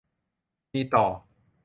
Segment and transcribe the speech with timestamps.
[0.73, 1.05] มีต่อ